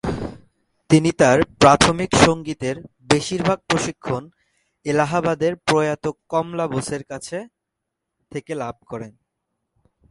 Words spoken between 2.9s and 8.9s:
বেশিরভাগ প্রশিক্ষণ এলাহাবাদের প্রয়াত কমলা বোসের কাছ থেকে লাভ